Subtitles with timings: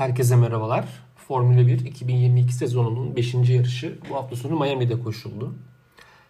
[0.00, 0.88] Herkese merhabalar.
[1.16, 3.34] Formula 1 2022 sezonunun 5.
[3.34, 5.54] yarışı bu hafta sonu Miami'de koşuldu.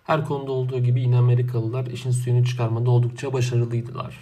[0.05, 4.19] Her konuda olduğu gibi yine Amerikalılar işin suyunu çıkarmada oldukça başarılıydılar.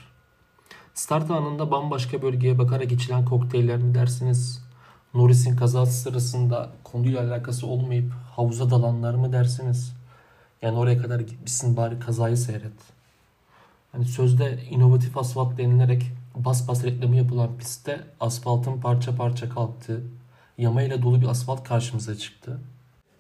[0.95, 4.65] Start anında bambaşka bölgeye bakarak içilen kokteyller mi dersiniz?
[5.15, 9.97] Norris'in kazası sırasında konuyla alakası olmayıp havuza dalanlar mı dersiniz?
[10.63, 12.79] Yani oraya kadar gitmişsin bari kazayı seyret.
[13.93, 16.13] Hani sözde inovatif asfalt denilerek
[16.45, 20.03] bas bas reklamı yapılan pistte asfaltın parça parça kalktığı,
[20.59, 22.61] yamayla dolu bir asfalt karşımıza çıktı.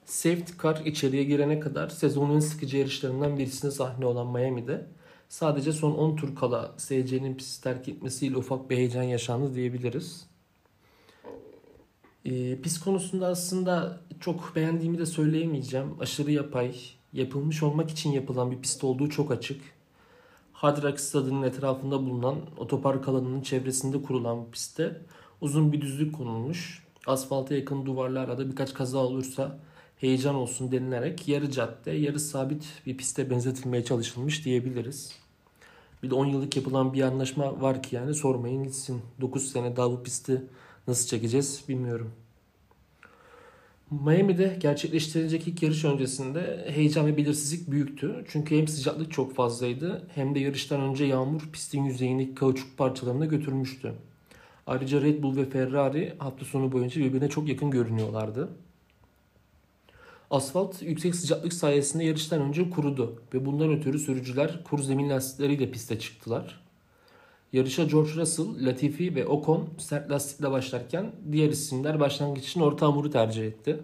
[0.04, 4.86] Safety car içeriye girene kadar sezonun sıkıcı yarışlarından birisine sahne olan Miami'de
[5.28, 10.26] sadece son 10 tur kala SC'nin pisti terk etmesiyle ufak bir heyecan yaşandı diyebiliriz.
[12.24, 15.96] Ee, pist konusunda aslında çok beğendiğimi de söyleyemeyeceğim.
[16.00, 16.74] Aşırı yapay,
[17.12, 19.60] yapılmış olmak için yapılan bir pist olduğu çok açık.
[20.58, 25.00] Hard Rock Stadı'nın etrafında bulunan otopark alanının çevresinde kurulan pistte
[25.40, 26.86] uzun bir düzlük konulmuş.
[27.06, 29.58] Asfalta yakın duvarlarla da birkaç kaza olursa
[29.96, 35.12] heyecan olsun denilerek yarı cadde, yarı sabit bir piste benzetilmeye çalışılmış diyebiliriz.
[36.02, 39.02] Bir de 10 yıllık yapılan bir anlaşma var ki yani sormayın gitsin.
[39.20, 40.42] 9 sene daha bu pisti
[40.88, 42.12] nasıl çekeceğiz bilmiyorum.
[43.90, 48.24] Miami'de gerçekleştirilecek ilk yarış öncesinde heyecan ve belirsizlik büyüktü.
[48.28, 53.92] Çünkü hem sıcaklık çok fazlaydı hem de yarıştan önce yağmur pistin yüzeyindeki kauçuk parçalarını götürmüştü.
[54.66, 58.48] Ayrıca Red Bull ve Ferrari hafta sonu boyunca birbirine çok yakın görünüyorlardı.
[60.30, 65.98] Asfalt yüksek sıcaklık sayesinde yarıştan önce kurudu ve bundan ötürü sürücüler kuru zemin lastikleriyle piste
[65.98, 66.67] çıktılar.
[67.52, 73.10] Yarışa George Russell, Latifi ve Ocon sert lastikle başlarken diğer isimler başlangıç için orta hamuru
[73.10, 73.80] tercih etti.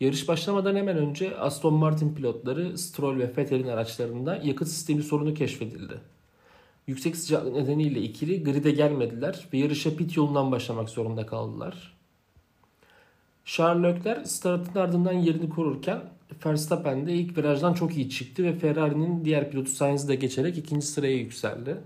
[0.00, 6.00] Yarış başlamadan hemen önce Aston Martin pilotları Stroll ve Vettel'in araçlarında yakıt sistemi sorunu keşfedildi.
[6.86, 11.96] Yüksek sıcaklık nedeniyle ikili grid'e gelmediler ve yarışa pit yolundan başlamak zorunda kaldılar.
[13.44, 16.00] Charles Leclerc startın ardından yerini korurken
[16.46, 20.86] Verstappen de ilk virajdan çok iyi çıktı ve Ferrari'nin diğer pilotu Sainz'i de geçerek ikinci
[20.86, 21.76] sıraya yükseldi.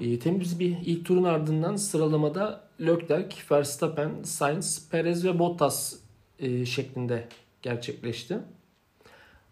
[0.00, 5.96] E, temiz bir ilk turun ardından sıralamada Leclerc, Verstappen, Sainz, Perez ve Bottas
[6.38, 7.28] e, şeklinde
[7.62, 8.38] gerçekleşti.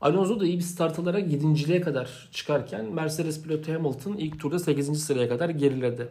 [0.01, 5.05] Alonso da iyi bir start alarak 7.liğe kadar çıkarken Mercedes pilotu Hamilton ilk turda 8.
[5.05, 6.09] sıraya kadar geriledi.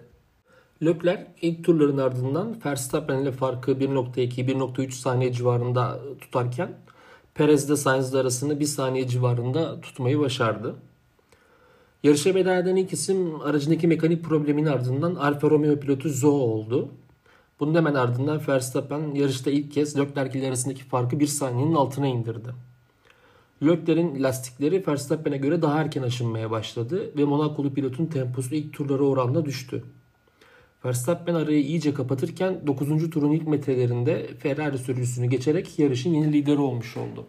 [0.86, 6.78] Leclerc ilk turların ardından Verstappen ile farkı 1.2-1.3 saniye civarında tutarken
[7.34, 10.76] Perez de Sainz arasını 1 saniye civarında tutmayı başardı.
[12.04, 16.90] Yarışa veda eden ilk isim aracındaki mekanik problemin ardından Alfa Romeo pilotu Zhou oldu.
[17.60, 22.50] Bunun hemen ardından Verstappen yarışta ilk kez Leclerc arasındaki farkı 1 saniyenin altına indirdi.
[23.64, 29.46] Leclerc'in lastikleri Verstappen'e göre daha erken aşınmaya başladı ve Monakolu pilotun temposu ilk turlara oranla
[29.46, 29.84] düştü.
[30.86, 33.10] Verstappen arayı iyice kapatırken 9.
[33.10, 37.26] turun ilk metrelerinde Ferrari sürücüsünü geçerek yarışın yeni lideri olmuş oldu.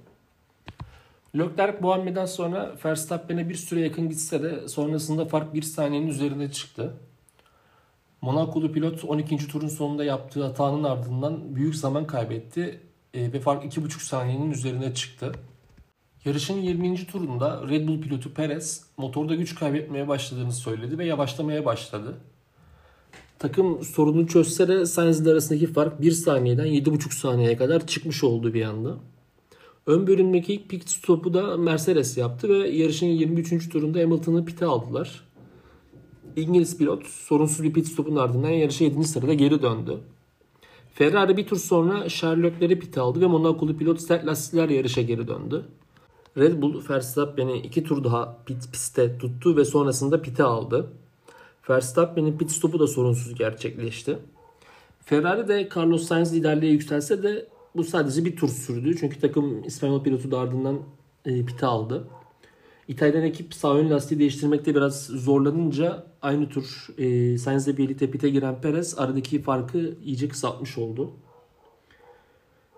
[1.36, 6.52] Leclerc bu hamleden sonra Verstappen'e bir süre yakın gitse de sonrasında fark bir saniyenin üzerine
[6.52, 6.94] çıktı.
[8.20, 9.48] Monakolu pilot 12.
[9.48, 12.80] turun sonunda yaptığı hatanın ardından büyük zaman kaybetti
[13.14, 15.32] e, ve fark 2,5 saniyenin üzerine çıktı.
[16.24, 17.06] Yarışın 20.
[17.06, 22.14] turunda Red Bull pilotu Perez motorda güç kaybetmeye başladığını söyledi ve yavaşlamaya başladı.
[23.38, 28.62] Takım sorunu çözse de Sainz arasındaki fark 1 saniyeden 7,5 saniyeye kadar çıkmış oldu bir
[28.62, 28.96] anda.
[29.88, 33.68] Ön bölümdeki ilk pit stopu da Mercedes yaptı ve yarışın 23.
[33.68, 35.24] turunda Hamilton'ı pite aldılar.
[36.36, 39.04] İngiliz pilot sorunsuz bir pit stopun ardından yarışa 7.
[39.04, 39.98] sırada geri döndü.
[40.94, 45.64] Ferrari bir tur sonra Sherlock'leri pite aldı ve Monakolu pilot sert lastikler yarışa geri döndü.
[46.38, 50.92] Red Bull Verstappen'i iki tur daha pit pistte tuttu ve sonrasında pite aldı.
[51.70, 54.18] Verstappen'in pit stopu da sorunsuz gerçekleşti.
[55.04, 58.96] Ferrari de Carlos Sainz liderliğe yükselse de bu sadece bir tur sürdü.
[59.00, 60.78] Çünkü takım İspanyol pilotu da ardından
[61.24, 62.08] e, pite aldı.
[62.88, 68.60] İtalyan ekip sağ ön lastiği değiştirmekte biraz zorlanınca aynı tur e, Sainz'le birlikte pite giren
[68.60, 71.12] Perez aradaki farkı iyice kısaltmış oldu.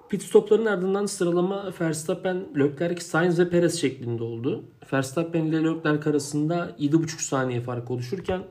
[0.09, 4.65] Pit stopların ardından sıralama Verstappen, Leclerc, Sainz ve Perez şeklinde oldu.
[4.93, 8.43] Verstappen ile Leclerc arasında 7,5 saniye fark oluşurken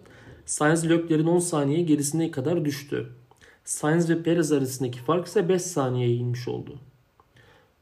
[0.45, 3.07] Sainz Leclerc'in 10 saniye gerisine kadar düştü.
[3.69, 6.79] Sainz ve Perez arasındaki fark ise 5 saniyeye inmiş oldu.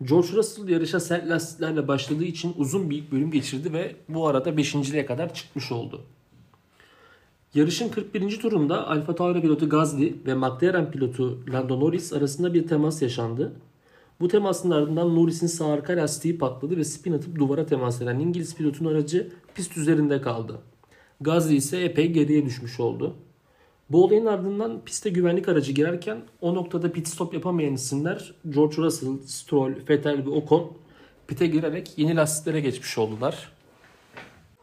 [0.03, 5.05] George Russell yarışa sert lastiklerle başladığı için uzun bir bölüm geçirdi ve bu arada 5.liğe
[5.05, 6.01] kadar çıkmış oldu.
[7.53, 8.39] Yarışın 41.
[8.39, 13.53] turunda Alfa Tauri pilotu Gasly ve McLaren pilotu Lando Norris arasında bir temas yaşandı.
[14.19, 18.55] Bu temasın ardından Norris'in sağ arka lastiği patladı ve spin atıp duvara temas eden İngiliz
[18.55, 20.59] pilotun aracı pist üzerinde kaldı.
[21.21, 23.15] Gasly ise epey geriye düşmüş oldu.
[23.89, 29.17] Bu olayın ardından piste güvenlik aracı girerken o noktada pit stop yapamayan isimler George Russell,
[29.25, 30.77] Stroll, Vettel ve Ocon
[31.27, 33.51] pite girerek yeni lastiklere geçmiş oldular.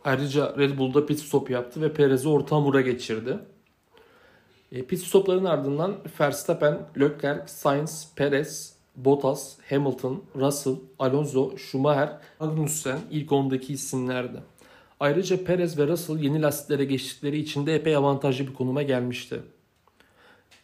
[0.04, 3.38] Ayrıca Red Bull'da pit stop yaptı ve Perez'i orta hamura geçirdi.
[4.72, 13.30] E, pit stopların ardından Verstappen, Leclerc, Sainz, Perez, Bottas, Hamilton, Russell, Alonso, Schumacher, Magnussen ilk
[13.30, 14.42] 10'daki isimlerdi.
[15.00, 19.40] Ayrıca Perez ve Russell yeni lastiklere geçtikleri için de epey avantajlı bir konuma gelmişti.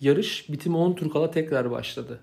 [0.01, 2.21] Yarış bitimi 10 tur kala tekrar başladı.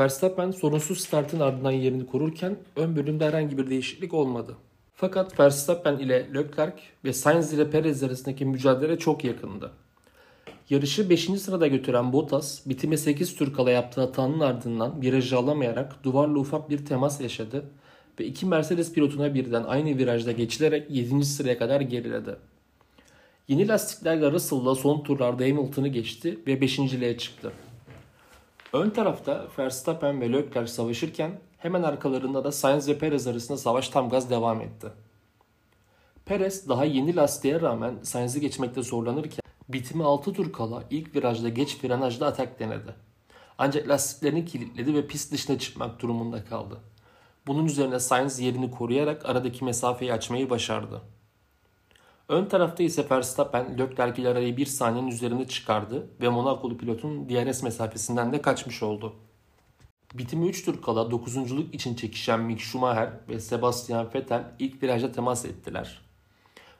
[0.00, 4.56] Verstappen sorunsuz startın ardından yerini korurken ön bölümde herhangi bir değişiklik olmadı.
[4.94, 9.72] Fakat Verstappen ile Leclerc ve Sainz ile Perez arasındaki mücadele çok yakındı.
[10.70, 11.24] Yarışı 5.
[11.24, 16.86] sırada götüren Bottas bitime 8 tur kala yaptığı hatanın ardından virajı alamayarak duvarla ufak bir
[16.86, 17.64] temas yaşadı
[18.20, 21.24] ve iki Mercedes pilotuna birden aynı virajda geçilerek 7.
[21.24, 22.36] sıraya kadar geriledi.
[23.48, 27.52] Yeni lastiklerle Russell'la son turlarda Hamilton'ı geçti ve 5.liğe çıktı.
[28.72, 34.08] Ön tarafta Verstappen ve Leclerc savaşırken hemen arkalarında da Sainz ve Perez arasında savaş tam
[34.08, 34.86] gaz devam etti.
[36.24, 41.76] Perez daha yeni lastiğe rağmen Sainz'i geçmekte zorlanırken bitimi 6 tur kala ilk virajda geç
[41.76, 42.94] frenajda atak denedi.
[43.58, 46.80] Ancak lastiklerini kilitledi ve pist dışına çıkmak durumunda kaldı.
[47.46, 51.02] Bunun üzerine Sainz yerini koruyarak aradaki mesafeyi açmayı başardı.
[52.28, 57.62] Ön tarafta ise Verstappen Leclerc ile arayı bir saniyenin üzerinde çıkardı ve Monakolu pilotun DRS
[57.62, 59.16] mesafesinden de kaçmış oldu.
[60.14, 61.36] Bitimi 3 tur kala 9.
[61.72, 66.00] için çekişen Mick Schumacher ve Sebastian Vettel ilk virajda temas ettiler.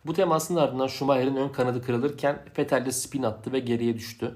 [0.07, 4.35] Bu temasın ardından Schumacher'in ön kanadı kırılırken Vettel de spin attı ve geriye düştü.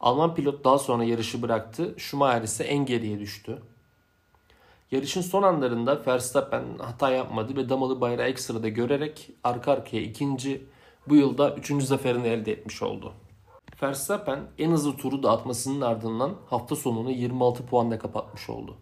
[0.00, 1.94] Alman pilot daha sonra yarışı bıraktı.
[1.96, 3.62] Schumacher ise en geriye düştü.
[4.90, 10.66] Yarışın son anlarında Verstappen hata yapmadı ve damalı bayrağı ekstrada görerek arka arkaya ikinci,
[11.08, 13.12] bu yılda üçüncü zaferini elde etmiş oldu.
[13.82, 18.76] Verstappen en hızlı turu dağıtmasının ardından hafta sonunu 26 puanla kapatmış oldu.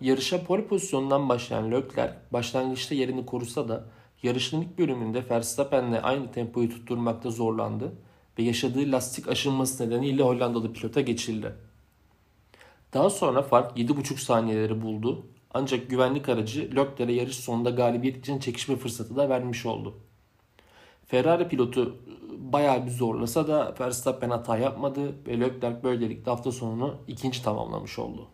[0.00, 3.84] Yarışa pole pozisyonundan başlayan Leclerc başlangıçta yerini korusa da
[4.22, 7.92] yarışın ilk bölümünde Verstappen'le aynı tempoyu tutturmakta zorlandı
[8.38, 11.52] ve yaşadığı lastik aşınması nedeniyle Hollandalı pilota geçildi.
[12.94, 15.26] Daha sonra fark 7,5 saniyeleri buldu.
[15.54, 19.94] Ancak güvenlik aracı Leclerc'e yarış sonunda galibiyet için çekişme fırsatı da vermiş oldu.
[21.06, 21.96] Ferrari pilotu
[22.38, 28.28] bayağı bir zorlasa da Verstappen hata yapmadı ve Leclerc böylelikle hafta sonunu ikinci tamamlamış oldu.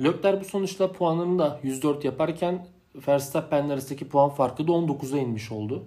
[0.00, 2.66] Leclerc bu sonuçta puanını da 104 yaparken
[3.08, 5.86] Verstappen arasındaki puan farkı da 19'a inmiş oldu.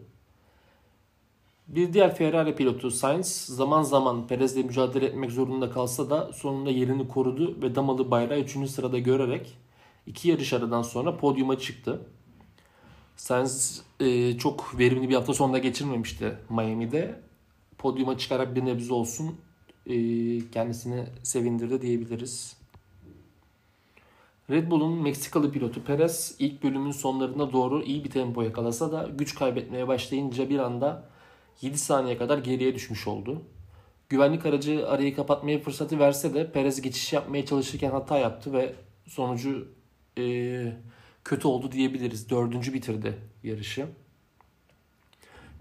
[1.68, 7.08] Bir diğer Ferrari pilotu Sainz zaman zaman Perez'le mücadele etmek zorunda kalsa da sonunda yerini
[7.08, 8.69] korudu ve damalı bayrağı 3.
[8.69, 9.58] sırada görerek
[10.06, 12.02] iki yarış aradan sonra podyuma çıktı.
[13.16, 17.22] Sainz e, çok verimli bir hafta sonunda geçirmemişti Miami'de.
[17.78, 19.36] Podyuma çıkarak bir nebze olsun
[19.86, 19.96] e,
[20.50, 22.58] kendisini sevindirdi diyebiliriz.
[24.50, 29.36] Red Bull'un Meksikalı pilotu Perez ilk bölümün sonlarına doğru iyi bir tempo yakalasa da güç
[29.36, 31.17] kaybetmeye başlayınca bir anda
[31.62, 33.42] 7 saniye kadar geriye düşmüş oldu.
[34.09, 38.75] Güvenlik aracı arayı kapatmaya fırsatı verse de Perez geçiş yapmaya çalışırken hata yaptı ve
[39.07, 39.68] sonucu
[40.18, 40.24] e,
[41.24, 42.30] kötü oldu diyebiliriz.
[42.30, 43.88] Dördüncü bitirdi yarışı.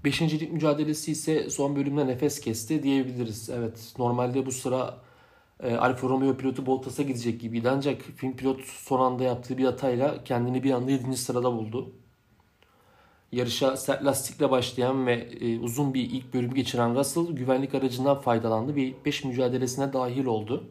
[0.04, 3.50] Beşincilik mücadelesi ise son bölümde nefes kesti diyebiliriz.
[3.50, 5.00] Evet normalde bu sıra
[5.62, 7.70] e, Alfa Romeo pilotu Bottas'a gidecek gibiydi.
[7.70, 11.16] Ancak film pilot son anda yaptığı bir hatayla kendini bir anda 7.
[11.16, 11.92] sırada buldu.
[13.36, 18.76] Yarışa sert lastikle başlayan ve e, uzun bir ilk bölüm geçiren Russell güvenlik aracından faydalandı
[18.76, 20.70] ve 5 mücadelesine dahil oldu.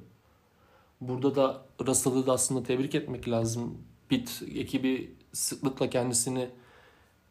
[1.02, 3.78] Burada da Russell'ı da aslında tebrik etmek lazım.
[4.10, 6.50] Pit ekibi sıklıkla kendisini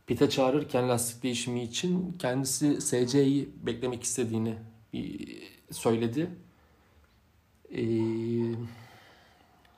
[0.06, 4.54] pite çağırırken lastik değişimi için kendisi SC'yi beklemek istediğini
[5.70, 6.30] söyledi.
[7.72, 7.84] Ee,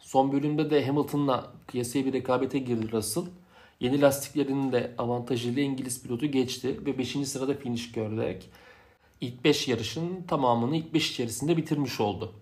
[0.00, 3.24] son bölümde de Hamilton'la kıyasaya bir rekabete girdi Russell.
[3.80, 7.28] Yeni lastiklerinin de avantajıyla İngiliz pilotu geçti ve 5.
[7.28, 8.50] sırada finish görerek
[9.20, 12.32] ilk 5 yarışın tamamını ilk 5 içerisinde bitirmiş oldu.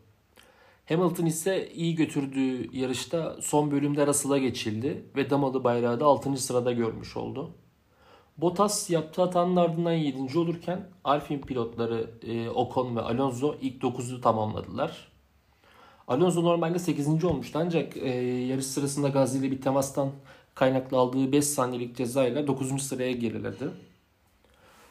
[0.88, 6.36] Hamilton ise iyi götürdüğü yarışta son bölümde Russell'a geçildi ve damalı bayrağı da 6.
[6.36, 7.50] sırada görmüş oldu.
[8.38, 10.38] Bottas yaptığı hatanın ardından 7.
[10.38, 15.12] olurken Alpine pilotları e, Ocon ve Alonso ilk 9'u tamamladılar.
[16.08, 17.24] Alonso normalde 8.
[17.24, 20.12] olmuştu ancak e, yarış sırasında Gazi ile bir temastan
[20.54, 22.82] kaynaklı aldığı 5 saniyelik cezayla 9.
[22.82, 23.70] sıraya geriledi.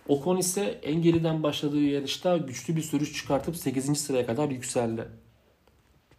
[0.07, 3.97] Ocon ise en geriden başladığı yarışta güçlü bir sürüş çıkartıp 8.
[3.97, 5.07] sıraya kadar yükseldi.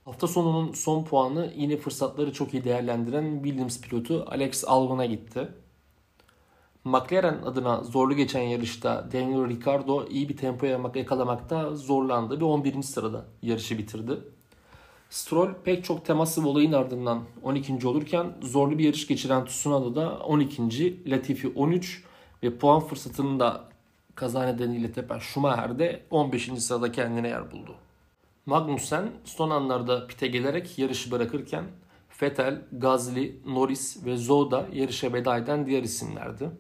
[0.05, 5.49] Hafta sonunun son puanı yine fırsatları çok iyi değerlendiren Williams pilotu Alex Albon'a gitti.
[6.85, 12.83] McLaren adına zorlu geçen yarışta Daniel Ricciardo iyi bir tempo yakalamakta zorlandı ve 11.
[12.83, 14.19] sırada yarışı bitirdi.
[15.15, 17.89] Stroll pek çok temaslı olayın ardından 12.
[17.89, 21.11] olurken zorlu bir yarış geçiren Tsunoda da 12.
[21.11, 22.05] Latifi 13
[22.43, 23.65] ve puan fırsatını da
[24.15, 26.51] kaza nedeniyle tepen Schumacher de 15.
[26.59, 27.75] sırada kendine yer buldu.
[28.47, 31.65] Magnussen son anlarda pite gelerek yarışı bırakırken
[32.23, 36.51] Vettel, Gasly, Norris ve Zhou da yarışa veda eden diğer isimlerdi.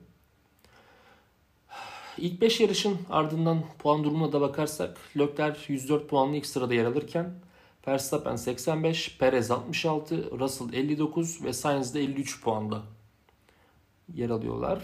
[2.19, 7.44] İlk 5 yarışın ardından puan durumuna da bakarsak Leclerc 104 puanlı ilk sırada yer alırken
[7.89, 12.83] Verstappen 85, Perez 66, Russell 59 ve Sainz de 53 puanda
[14.15, 14.83] yer alıyorlar.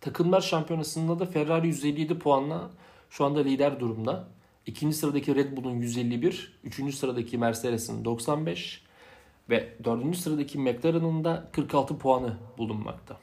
[0.00, 2.70] Takımlar şampiyonasında da Ferrari 157 puanla
[3.10, 4.28] şu anda lider durumda.
[4.66, 8.82] İkinci sıradaki Red Bull'un 151, üçüncü sıradaki Mercedes'in 95
[9.50, 13.16] ve dördüncü sıradaki McLaren'ın da 46 puanı bulunmakta.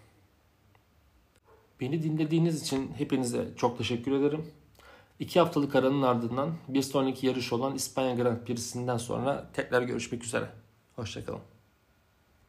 [1.81, 4.45] Beni dinlediğiniz için hepinize çok teşekkür ederim.
[5.19, 10.49] İki haftalık aranın ardından bir sonraki yarış olan İspanya Grand Prix'sinden sonra tekrar görüşmek üzere.
[10.95, 11.56] Hoşçakalın.